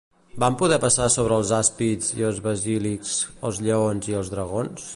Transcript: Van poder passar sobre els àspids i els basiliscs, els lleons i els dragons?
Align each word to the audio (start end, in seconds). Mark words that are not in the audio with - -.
Van 0.43 0.55
poder 0.61 0.77
passar 0.85 1.09
sobre 1.15 1.35
els 1.41 1.51
àspids 1.57 2.07
i 2.21 2.25
els 2.29 2.39
basiliscs, 2.47 3.13
els 3.51 3.61
lleons 3.67 4.09
i 4.13 4.19
els 4.23 4.33
dragons? 4.37 4.89